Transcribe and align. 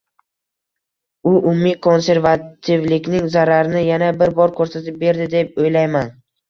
U 1.31 1.33
umumiy 1.41 1.75
konservativlikning 1.89 3.31
zararini 3.37 3.87
yana 3.93 4.13
bir 4.25 4.37
bor 4.43 4.59
koʻrsatib 4.63 5.03
berdi 5.07 5.33
deb 5.39 5.67
oʻylayman. 5.67 6.15